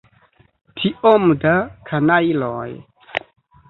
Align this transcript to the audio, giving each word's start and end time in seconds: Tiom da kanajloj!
Tiom 0.79 1.29
da 1.45 1.53
kanajloj! 1.93 2.69